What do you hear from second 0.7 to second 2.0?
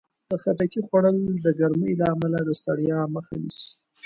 خوړل د ګرمۍ